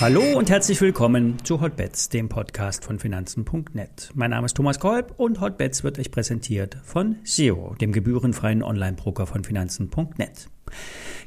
Hallo 0.00 0.22
und 0.34 0.48
herzlich 0.48 0.80
willkommen 0.80 1.36
zu 1.44 1.60
Hotbets, 1.60 2.08
dem 2.08 2.30
Podcast 2.30 2.86
von 2.86 2.98
Finanzen.net. 2.98 4.10
Mein 4.14 4.30
Name 4.30 4.46
ist 4.46 4.56
Thomas 4.56 4.80
Kolb 4.80 5.12
und 5.18 5.42
Hotbets 5.42 5.84
wird 5.84 5.98
euch 5.98 6.10
präsentiert 6.10 6.78
von 6.84 7.16
Zero, 7.24 7.74
dem 7.78 7.92
gebührenfreien 7.92 8.62
Online-Broker 8.62 9.26
von 9.26 9.44
Finanzen.net. 9.44 10.48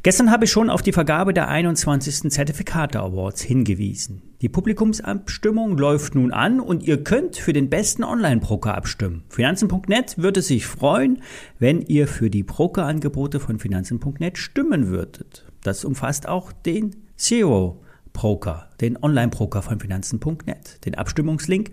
Gestern 0.01 0.31
habe 0.31 0.45
ich 0.45 0.51
schon 0.51 0.71
auf 0.71 0.81
die 0.81 0.91
Vergabe 0.91 1.35
der 1.35 1.49
21. 1.49 2.31
Zertifikate 2.31 2.99
Awards 2.99 3.43
hingewiesen. 3.43 4.23
Die 4.41 4.49
Publikumsabstimmung 4.49 5.77
läuft 5.77 6.15
nun 6.15 6.33
an 6.33 6.59
und 6.59 6.81
ihr 6.81 7.03
könnt 7.03 7.37
für 7.37 7.53
den 7.53 7.69
besten 7.69 8.03
Online-Broker 8.03 8.73
abstimmen. 8.73 9.23
Finanzen.net 9.29 10.17
würde 10.17 10.41
sich 10.41 10.65
freuen, 10.65 11.21
wenn 11.59 11.83
ihr 11.83 12.07
für 12.07 12.31
die 12.31 12.41
Brokerangebote 12.41 13.39
von 13.39 13.59
Finanzen.net 13.59 14.39
stimmen 14.39 14.87
würdet. 14.87 15.45
Das 15.61 15.85
umfasst 15.85 16.27
auch 16.27 16.51
den 16.51 16.95
Zero 17.17 17.82
Broker, 18.13 18.69
den 18.79 19.01
Online-Broker 19.01 19.61
von 19.61 19.79
Finanzen.net. 19.79 20.85
Den 20.85 20.95
Abstimmungslink 20.95 21.71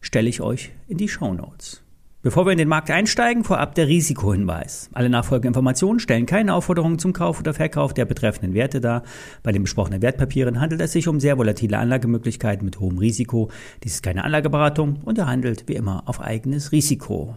stelle 0.00 0.28
ich 0.28 0.40
euch 0.40 0.72
in 0.88 0.98
die 0.98 1.08
Show 1.08 1.32
Notes. 1.32 1.82
Bevor 2.26 2.44
wir 2.44 2.50
in 2.50 2.58
den 2.58 2.66
Markt 2.66 2.90
einsteigen, 2.90 3.44
vorab 3.44 3.76
der 3.76 3.86
Risikohinweis. 3.86 4.90
Alle 4.92 5.08
nachfolgenden 5.08 5.50
Informationen 5.50 6.00
stellen 6.00 6.26
keine 6.26 6.54
Aufforderung 6.54 6.98
zum 6.98 7.12
Kauf 7.12 7.38
oder 7.38 7.54
Verkauf 7.54 7.94
der 7.94 8.04
betreffenden 8.04 8.52
Werte 8.52 8.80
dar. 8.80 9.04
Bei 9.44 9.52
den 9.52 9.62
besprochenen 9.62 10.02
Wertpapieren 10.02 10.60
handelt 10.60 10.80
es 10.80 10.90
sich 10.90 11.06
um 11.06 11.20
sehr 11.20 11.38
volatile 11.38 11.78
Anlagemöglichkeiten 11.78 12.64
mit 12.64 12.80
hohem 12.80 12.98
Risiko. 12.98 13.52
Dies 13.84 13.94
ist 13.94 14.02
keine 14.02 14.24
Anlageberatung 14.24 15.02
und 15.04 15.18
er 15.18 15.28
handelt 15.28 15.68
wie 15.68 15.76
immer 15.76 16.02
auf 16.06 16.20
eigenes 16.20 16.72
Risiko. 16.72 17.36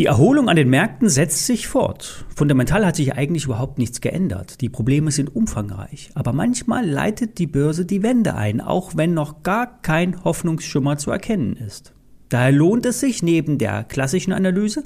Die 0.00 0.06
Erholung 0.06 0.48
an 0.48 0.56
den 0.56 0.70
Märkten 0.70 1.10
setzt 1.10 1.44
sich 1.44 1.68
fort. 1.68 2.24
Fundamental 2.34 2.86
hat 2.86 2.96
sich 2.96 3.12
eigentlich 3.12 3.44
überhaupt 3.44 3.76
nichts 3.76 4.00
geändert. 4.00 4.62
Die 4.62 4.70
Probleme 4.70 5.10
sind 5.10 5.36
umfangreich. 5.36 6.10
Aber 6.14 6.32
manchmal 6.32 6.88
leitet 6.88 7.36
die 7.36 7.46
Börse 7.46 7.84
die 7.84 8.02
Wende 8.02 8.34
ein, 8.34 8.62
auch 8.62 8.96
wenn 8.96 9.12
noch 9.12 9.42
gar 9.42 9.82
kein 9.82 10.24
Hoffnungsschimmer 10.24 10.96
zu 10.96 11.10
erkennen 11.10 11.54
ist. 11.54 11.92
Daher 12.30 12.50
lohnt 12.50 12.86
es 12.86 13.00
sich, 13.00 13.22
neben 13.22 13.58
der 13.58 13.84
klassischen 13.84 14.32
Analyse 14.32 14.84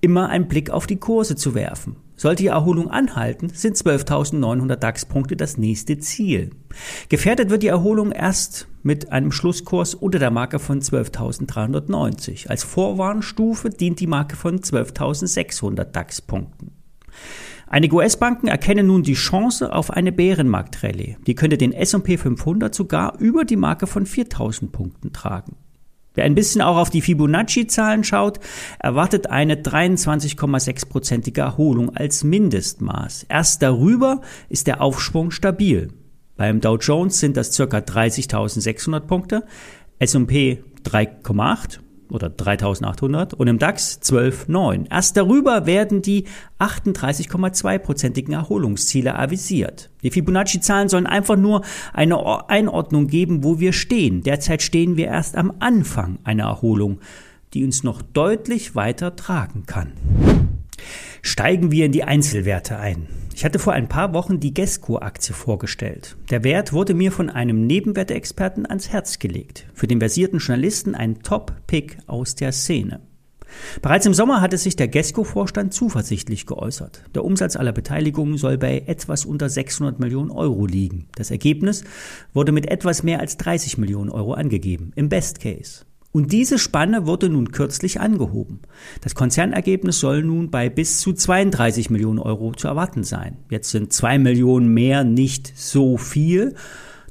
immer 0.00 0.30
einen 0.30 0.48
Blick 0.48 0.70
auf 0.70 0.88
die 0.88 0.96
Kurse 0.96 1.36
zu 1.36 1.54
werfen. 1.54 1.94
Sollte 2.16 2.44
die 2.44 2.48
Erholung 2.48 2.90
anhalten, 2.90 3.50
sind 3.52 3.76
12.900 3.76 4.76
DAX-Punkte 4.76 5.36
das 5.36 5.58
nächste 5.58 5.98
Ziel. 5.98 6.50
Gefährdet 7.10 7.50
wird 7.50 7.62
die 7.62 7.68
Erholung 7.68 8.10
erst 8.10 8.68
mit 8.82 9.12
einem 9.12 9.32
Schlusskurs 9.32 9.94
unter 9.94 10.18
der 10.18 10.30
Marke 10.30 10.58
von 10.58 10.80
12.390. 10.80 12.48
Als 12.48 12.64
Vorwarnstufe 12.64 13.68
dient 13.68 14.00
die 14.00 14.06
Marke 14.06 14.36
von 14.36 14.60
12.600 14.60 15.84
DAX-Punkten. 15.84 16.72
Einige 17.68 17.96
US-Banken 17.96 18.46
erkennen 18.46 18.86
nun 18.86 19.02
die 19.02 19.14
Chance 19.14 19.72
auf 19.72 19.90
eine 19.90 20.12
Bärenmarktrallye. 20.12 21.16
Die 21.26 21.34
könnte 21.34 21.58
den 21.58 21.72
S&P 21.72 22.16
500 22.16 22.72
sogar 22.74 23.18
über 23.18 23.44
die 23.44 23.56
Marke 23.56 23.86
von 23.86 24.06
4000 24.06 24.70
Punkten 24.70 25.12
tragen. 25.12 25.56
Wer 26.16 26.24
ein 26.24 26.34
bisschen 26.34 26.62
auch 26.62 26.76
auf 26.76 26.90
die 26.90 27.02
Fibonacci-Zahlen 27.02 28.02
schaut, 28.02 28.40
erwartet 28.80 29.30
eine 29.30 29.54
23,6-prozentige 29.54 31.42
Erholung 31.42 31.94
als 31.94 32.24
Mindestmaß. 32.24 33.26
Erst 33.28 33.62
darüber 33.62 34.22
ist 34.48 34.66
der 34.66 34.80
Aufschwung 34.80 35.30
stabil. 35.30 35.90
Beim 36.36 36.60
Dow 36.60 36.76
Jones 36.76 37.20
sind 37.20 37.36
das 37.36 37.56
ca. 37.56 37.62
30.600 37.64 39.00
Punkte, 39.00 39.44
S&P 39.98 40.64
3,8 40.84 41.78
oder 42.10 42.28
3800 42.28 43.34
und 43.34 43.46
im 43.46 43.58
DAX 43.58 44.00
12,9. 44.02 44.86
Erst 44.90 45.16
darüber 45.16 45.66
werden 45.66 46.02
die 46.02 46.24
38,2-prozentigen 46.58 48.32
Erholungsziele 48.32 49.18
avisiert. 49.18 49.90
Die 50.02 50.10
Fibonacci-Zahlen 50.10 50.88
sollen 50.88 51.06
einfach 51.06 51.36
nur 51.36 51.62
eine 51.92 52.48
Einordnung 52.48 53.08
geben, 53.08 53.44
wo 53.44 53.60
wir 53.60 53.72
stehen. 53.72 54.22
Derzeit 54.22 54.62
stehen 54.62 54.96
wir 54.96 55.06
erst 55.06 55.36
am 55.36 55.52
Anfang 55.58 56.18
einer 56.24 56.44
Erholung, 56.44 57.00
die 57.54 57.64
uns 57.64 57.82
noch 57.82 58.02
deutlich 58.02 58.74
weiter 58.74 59.16
tragen 59.16 59.64
kann. 59.66 60.45
Steigen 61.26 61.72
wir 61.72 61.86
in 61.86 61.90
die 61.90 62.04
Einzelwerte 62.04 62.78
ein. 62.78 63.08
Ich 63.34 63.44
hatte 63.44 63.58
vor 63.58 63.72
ein 63.72 63.88
paar 63.88 64.14
Wochen 64.14 64.38
die 64.38 64.54
Gesco-Aktie 64.54 65.34
vorgestellt. 65.34 66.16
Der 66.30 66.44
Wert 66.44 66.72
wurde 66.72 66.94
mir 66.94 67.10
von 67.10 67.30
einem 67.30 67.66
Nebenwerteexperten 67.66 68.64
ans 68.64 68.90
Herz 68.90 69.18
gelegt. 69.18 69.66
Für 69.74 69.88
den 69.88 69.98
versierten 69.98 70.38
Journalisten 70.38 70.94
ein 70.94 71.24
Top-Pick 71.24 71.98
aus 72.06 72.36
der 72.36 72.52
Szene. 72.52 73.00
Bereits 73.82 74.06
im 74.06 74.14
Sommer 74.14 74.40
hatte 74.40 74.56
sich 74.56 74.76
der 74.76 74.86
Gesco-Vorstand 74.86 75.74
zuversichtlich 75.74 76.46
geäußert. 76.46 77.02
Der 77.16 77.24
Umsatz 77.24 77.56
aller 77.56 77.72
Beteiligungen 77.72 78.38
soll 78.38 78.56
bei 78.56 78.84
etwas 78.86 79.24
unter 79.24 79.48
600 79.48 79.98
Millionen 79.98 80.30
Euro 80.30 80.64
liegen. 80.64 81.08
Das 81.16 81.32
Ergebnis 81.32 81.82
wurde 82.34 82.52
mit 82.52 82.70
etwas 82.70 83.02
mehr 83.02 83.18
als 83.18 83.36
30 83.36 83.78
Millionen 83.78 84.10
Euro 84.10 84.34
angegeben, 84.34 84.92
im 84.94 85.08
Best 85.08 85.40
Case. 85.40 85.86
Und 86.16 86.32
diese 86.32 86.58
Spanne 86.58 87.06
wurde 87.06 87.28
nun 87.28 87.52
kürzlich 87.52 88.00
angehoben. 88.00 88.60
Das 89.02 89.14
Konzernergebnis 89.14 90.00
soll 90.00 90.22
nun 90.22 90.50
bei 90.50 90.70
bis 90.70 90.98
zu 90.98 91.12
32 91.12 91.90
Millionen 91.90 92.20
Euro 92.20 92.54
zu 92.54 92.68
erwarten 92.68 93.04
sein. 93.04 93.36
Jetzt 93.50 93.70
sind 93.70 93.92
zwei 93.92 94.18
Millionen 94.18 94.68
mehr 94.72 95.04
nicht 95.04 95.52
so 95.54 95.98
viel, 95.98 96.54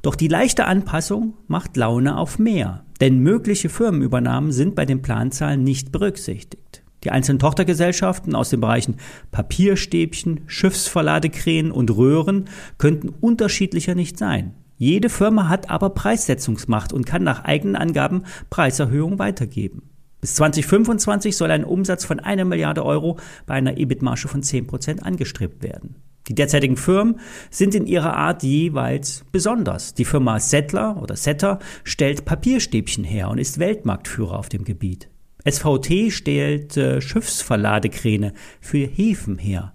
doch 0.02 0.16
die 0.16 0.28
leichte 0.28 0.66
Anpassung 0.66 1.36
macht 1.48 1.78
Laune 1.78 2.18
auf 2.18 2.40
mehr. 2.40 2.84
Denn 3.00 3.20
mögliche 3.20 3.70
Firmenübernahmen 3.70 4.52
sind 4.52 4.74
bei 4.74 4.86
den 4.86 5.04
Planzahlen 5.04 5.64
nicht 5.64 5.92
berücksichtigt. 5.92 6.82
Die 7.04 7.12
einzelnen 7.12 7.38
Tochtergesellschaften 7.38 8.34
aus 8.34 8.50
den 8.50 8.62
Bereichen 8.62 8.96
Papierstäbchen, 9.30 10.46
Schiffsverladekränen 10.48 11.72
und 11.72 11.96
Röhren 11.96 12.46
könnten 12.80 13.10
unterschiedlicher 13.10 13.94
nicht 13.94 14.18
sein. 14.18 14.56
Jede 14.78 15.10
Firma 15.10 15.48
hat 15.48 15.70
aber 15.70 15.92
Preissetzungsmacht 15.92 16.92
und 16.92 17.06
kann 17.06 17.24
nach 17.24 17.44
eigenen 17.44 17.76
Angaben 17.76 18.24
Preiserhöhungen 18.50 19.20
weitergeben. 19.20 19.90
Bis 20.20 20.36
2025 20.36 21.38
soll 21.38 21.52
ein 21.52 21.64
Umsatz 21.64 22.04
von 22.04 22.20
einer 22.20 22.46
Milliarde 22.46 22.84
Euro 22.84 23.18
bei 23.46 23.54
einer 23.54 23.78
EBIT-Marge 23.78 24.28
von 24.28 24.44
10 24.44 24.68
Prozent 24.68 25.04
angestrebt 25.04 25.62
werden. 25.64 25.96
Die 26.28 26.34
derzeitigen 26.34 26.78
Firmen 26.78 27.20
sind 27.52 27.76
in 27.76 27.86
ihrer 27.86 28.16
Art 28.16 28.42
jeweils 28.42 29.24
besonders. 29.32 29.94
Die 29.94 30.06
Firma 30.06 30.40
Settler 30.40 31.00
oder 31.02 31.16
Setter 31.16 31.60
stellt 31.84 32.26
Papierstäbchen 32.26 33.04
her 33.04 33.30
und 33.30 33.38
ist 33.38 33.60
Weltmarktführer 33.60 34.40
auf 34.40 34.50
dem 34.50 34.64
Gebiet. 34.64 35.10
SVT 35.48 36.12
stellt 36.12 36.76
äh, 36.76 37.02
Schiffsverladekräne 37.02 38.34
für 38.60 38.88
Häfen 38.88 39.38
her. 39.38 39.75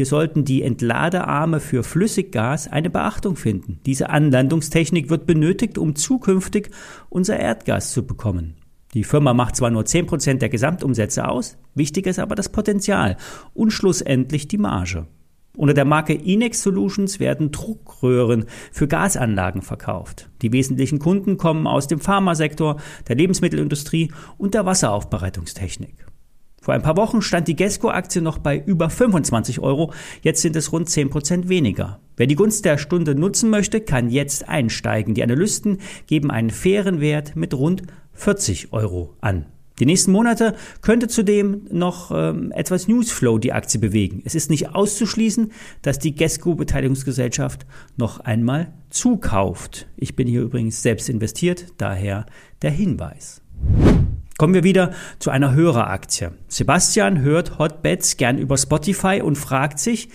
Hier 0.00 0.06
sollten 0.06 0.46
die 0.46 0.62
Entladearme 0.62 1.60
für 1.60 1.82
Flüssiggas 1.82 2.68
eine 2.68 2.88
Beachtung 2.88 3.36
finden. 3.36 3.80
Diese 3.84 4.08
Anlandungstechnik 4.08 5.10
wird 5.10 5.26
benötigt, 5.26 5.76
um 5.76 5.94
zukünftig 5.94 6.70
unser 7.10 7.38
Erdgas 7.38 7.92
zu 7.92 8.06
bekommen. 8.06 8.54
Die 8.94 9.04
Firma 9.04 9.34
macht 9.34 9.56
zwar 9.56 9.68
nur 9.68 9.82
10% 9.82 10.38
der 10.38 10.48
Gesamtumsätze 10.48 11.28
aus, 11.28 11.58
wichtig 11.74 12.06
ist 12.06 12.18
aber 12.18 12.34
das 12.34 12.48
Potenzial 12.48 13.18
und 13.52 13.72
schlussendlich 13.72 14.48
die 14.48 14.56
Marge. 14.56 15.06
Unter 15.54 15.74
der 15.74 15.84
Marke 15.84 16.14
Inex 16.14 16.62
Solutions 16.62 17.20
werden 17.20 17.52
Druckröhren 17.52 18.46
für 18.72 18.88
Gasanlagen 18.88 19.60
verkauft. 19.60 20.30
Die 20.40 20.50
wesentlichen 20.50 20.98
Kunden 20.98 21.36
kommen 21.36 21.66
aus 21.66 21.88
dem 21.88 22.00
Pharmasektor, 22.00 22.80
der 23.06 23.16
Lebensmittelindustrie 23.16 24.10
und 24.38 24.54
der 24.54 24.64
Wasseraufbereitungstechnik. 24.64 26.06
Vor 26.60 26.74
ein 26.74 26.82
paar 26.82 26.96
Wochen 26.98 27.22
stand 27.22 27.48
die 27.48 27.56
Gesco-Aktie 27.56 28.20
noch 28.20 28.38
bei 28.38 28.58
über 28.58 28.90
25 28.90 29.60
Euro, 29.60 29.92
jetzt 30.22 30.42
sind 30.42 30.54
es 30.56 30.72
rund 30.72 30.90
10 30.90 31.08
Prozent 31.08 31.48
weniger. 31.48 32.00
Wer 32.16 32.26
die 32.26 32.34
Gunst 32.34 32.66
der 32.66 32.76
Stunde 32.76 33.14
nutzen 33.14 33.48
möchte, 33.48 33.80
kann 33.80 34.10
jetzt 34.10 34.46
einsteigen. 34.46 35.14
Die 35.14 35.22
Analysten 35.22 35.78
geben 36.06 36.30
einen 36.30 36.50
fairen 36.50 37.00
Wert 37.00 37.34
mit 37.34 37.54
rund 37.54 37.84
40 38.12 38.74
Euro 38.74 39.16
an. 39.22 39.46
Die 39.78 39.86
nächsten 39.86 40.12
Monate 40.12 40.54
könnte 40.82 41.08
zudem 41.08 41.62
noch 41.70 42.10
ähm, 42.14 42.52
etwas 42.52 42.86
Newsflow 42.86 43.38
die 43.38 43.54
Aktie 43.54 43.80
bewegen. 43.80 44.20
Es 44.26 44.34
ist 44.34 44.50
nicht 44.50 44.74
auszuschließen, 44.74 45.52
dass 45.80 45.98
die 45.98 46.14
Gesco 46.14 46.54
Beteiligungsgesellschaft 46.54 47.64
noch 47.96 48.20
einmal 48.20 48.74
zukauft. 48.90 49.88
Ich 49.96 50.14
bin 50.14 50.28
hier 50.28 50.42
übrigens 50.42 50.82
selbst 50.82 51.08
investiert, 51.08 51.68
daher 51.78 52.26
der 52.60 52.72
Hinweis. 52.72 53.40
Kommen 54.40 54.54
wir 54.54 54.64
wieder 54.64 54.92
zu 55.18 55.28
einer 55.28 55.52
Höreraktie. 55.52 56.28
Sebastian 56.48 57.20
hört 57.20 57.58
Hotbets 57.58 58.16
gern 58.16 58.38
über 58.38 58.56
Spotify 58.56 59.20
und 59.22 59.36
fragt 59.36 59.78
sich, 59.78 60.08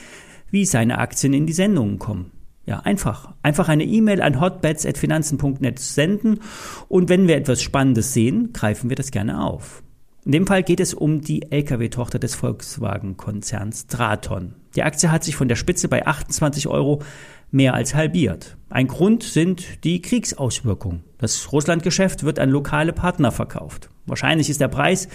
wie 0.50 0.66
seine 0.66 0.98
Aktien 0.98 1.32
in 1.34 1.46
die 1.46 1.54
Sendungen 1.54 2.00
kommen. 2.00 2.32
Ja, 2.66 2.80
einfach. 2.80 3.36
Einfach 3.44 3.70
eine 3.70 3.84
E-Mail 3.84 4.24
an 4.24 4.42
hotbets.finanzen.net 4.42 5.78
senden 5.78 6.40
und 6.88 7.08
wenn 7.08 7.28
wir 7.28 7.38
etwas 7.38 7.62
Spannendes 7.62 8.14
sehen, 8.14 8.52
greifen 8.52 8.90
wir 8.90 8.96
das 8.96 9.12
gerne 9.12 9.44
auf. 9.44 9.84
In 10.26 10.32
dem 10.32 10.48
Fall 10.48 10.64
geht 10.64 10.80
es 10.80 10.96
um 10.96 11.22
die 11.22 11.52
Lkw-Tochter 11.52 12.18
des 12.18 12.34
Volkswagen-Konzerns 12.34 13.86
Traton. 13.86 14.56
Die 14.76 14.82
Aktie 14.82 15.12
hat 15.12 15.24
sich 15.24 15.36
von 15.36 15.48
der 15.48 15.56
Spitze 15.56 15.88
bei 15.88 16.08
28 16.08 16.68
Euro 16.68 17.04
mehr 17.52 17.76
als 17.76 17.94
halbiert. 17.94 18.58
Ein 18.72 18.88
Grund 18.88 19.22
sind 19.22 19.84
die 19.84 20.02
Kriegsauswirkungen. 20.02 21.04
Das 21.20 21.52
Russlandgeschäft 21.52 22.24
wird 22.24 22.40
an 22.40 22.50
lokale 22.50 22.92
Partner 22.92 23.32
verkauft. 23.32 23.92
Wahrscheinlich 24.08 24.50
ist 24.50 24.62
der 24.62 24.68
Preis 24.68 25.10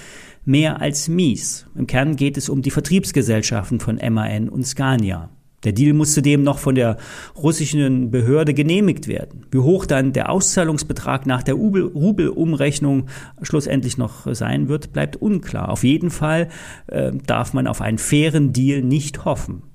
mehr 0.44 0.80
als 0.80 1.08
mies. 1.08 1.66
Im 1.74 1.88
Kern 1.88 2.14
geht 2.14 2.36
es 2.36 2.48
um 2.48 2.62
die 2.62 2.70
Vertriebsgesellschaften 2.70 3.80
von 3.80 3.96
MAN 3.96 4.48
und 4.48 4.64
Scania. 4.64 5.28
Der 5.64 5.72
Deal 5.72 5.92
muss 5.92 6.14
zudem 6.14 6.42
noch 6.42 6.58
von 6.58 6.74
der 6.74 6.96
russischen 7.36 8.10
Behörde 8.10 8.54
genehmigt 8.54 9.08
werden. 9.08 9.46
Wie 9.50 9.58
hoch 9.58 9.84
dann 9.86 10.12
der 10.12 10.30
Auszahlungsbetrag 10.30 11.26
nach 11.26 11.42
der 11.42 11.54
Rubelumrechnung 11.54 13.08
schlussendlich 13.42 13.98
noch 13.98 14.26
sein 14.34 14.68
wird, 14.68 14.92
bleibt 14.92 15.16
unklar. 15.16 15.68
Auf 15.68 15.84
jeden 15.84 16.10
Fall 16.10 16.48
äh, 16.86 17.12
darf 17.26 17.52
man 17.52 17.66
auf 17.66 17.80
einen 17.80 17.98
fairen 17.98 18.52
Deal 18.52 18.82
nicht 18.82 19.24
hoffen. 19.24 19.69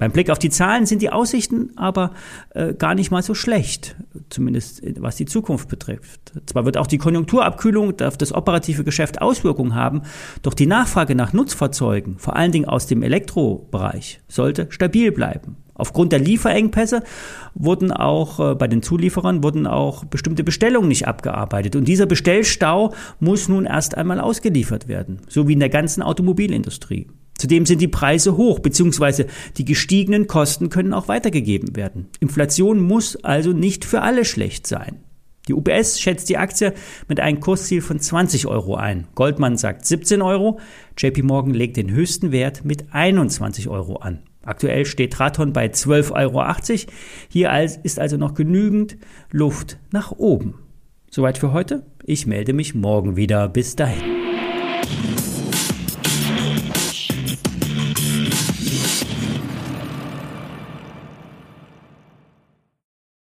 Beim 0.00 0.12
Blick 0.12 0.30
auf 0.30 0.38
die 0.38 0.48
Zahlen 0.48 0.86
sind 0.86 1.02
die 1.02 1.10
Aussichten 1.10 1.72
aber 1.76 2.12
äh, 2.54 2.72
gar 2.72 2.94
nicht 2.94 3.10
mal 3.10 3.22
so 3.22 3.34
schlecht, 3.34 3.96
zumindest 4.30 4.82
äh, 4.82 4.94
was 4.98 5.16
die 5.16 5.26
Zukunft 5.26 5.68
betrifft. 5.68 6.32
Zwar 6.46 6.64
wird 6.64 6.78
auch 6.78 6.86
die 6.86 6.96
Konjunkturabkühlung 6.96 8.00
auf 8.00 8.16
das 8.16 8.32
operative 8.32 8.82
Geschäft 8.82 9.20
Auswirkungen 9.20 9.74
haben, 9.74 10.02
doch 10.40 10.54
die 10.54 10.64
Nachfrage 10.64 11.14
nach 11.14 11.34
Nutzfahrzeugen, 11.34 12.18
vor 12.18 12.34
allen 12.34 12.50
Dingen 12.50 12.64
aus 12.64 12.86
dem 12.86 13.02
Elektrobereich, 13.02 14.22
sollte 14.26 14.68
stabil 14.70 15.12
bleiben. 15.12 15.58
Aufgrund 15.74 16.12
der 16.12 16.18
Lieferengpässe 16.18 17.02
wurden 17.54 17.92
auch 17.92 18.52
äh, 18.52 18.54
bei 18.54 18.68
den 18.68 18.82
Zulieferern 18.82 19.42
wurden 19.42 19.66
auch 19.66 20.06
bestimmte 20.06 20.44
Bestellungen 20.44 20.88
nicht 20.88 21.08
abgearbeitet 21.08 21.76
und 21.76 21.86
dieser 21.86 22.06
Bestellstau 22.06 22.94
muss 23.18 23.50
nun 23.50 23.66
erst 23.66 23.98
einmal 23.98 24.18
ausgeliefert 24.18 24.88
werden, 24.88 25.20
so 25.28 25.46
wie 25.46 25.52
in 25.52 25.60
der 25.60 25.68
ganzen 25.68 26.02
Automobilindustrie. 26.02 27.06
Zudem 27.40 27.64
sind 27.64 27.80
die 27.80 27.88
Preise 27.88 28.36
hoch, 28.36 28.58
beziehungsweise 28.58 29.26
die 29.56 29.64
gestiegenen 29.64 30.26
Kosten 30.26 30.68
können 30.68 30.92
auch 30.92 31.08
weitergegeben 31.08 31.74
werden. 31.74 32.08
Inflation 32.20 32.80
muss 32.80 33.16
also 33.16 33.54
nicht 33.54 33.86
für 33.86 34.02
alle 34.02 34.26
schlecht 34.26 34.66
sein. 34.66 35.00
Die 35.48 35.54
UBS 35.54 35.98
schätzt 35.98 36.28
die 36.28 36.36
Aktie 36.36 36.74
mit 37.08 37.18
einem 37.18 37.40
Kursziel 37.40 37.80
von 37.80 37.98
20 37.98 38.46
Euro 38.46 38.74
ein. 38.74 39.06
Goldman 39.14 39.56
sagt 39.56 39.86
17 39.86 40.20
Euro. 40.20 40.60
JP 40.98 41.22
Morgan 41.22 41.54
legt 41.54 41.78
den 41.78 41.90
höchsten 41.90 42.30
Wert 42.30 42.66
mit 42.66 42.92
21 42.92 43.68
Euro 43.68 43.96
an. 43.96 44.20
Aktuell 44.44 44.84
steht 44.84 45.14
Traton 45.14 45.54
bei 45.54 45.64
12,80 45.68 46.12
Euro. 46.12 46.92
Hier 47.30 47.68
ist 47.82 47.98
also 47.98 48.18
noch 48.18 48.34
genügend 48.34 48.98
Luft 49.30 49.78
nach 49.92 50.12
oben. 50.12 50.58
Soweit 51.10 51.38
für 51.38 51.54
heute. 51.54 51.86
Ich 52.04 52.26
melde 52.26 52.52
mich 52.52 52.74
morgen 52.74 53.16
wieder. 53.16 53.48
Bis 53.48 53.76
dahin. 53.76 54.02